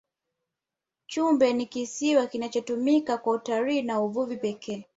[1.07, 4.85] chumbe ni kisiwa kinachotumika kwa utalii na uvuvi pekee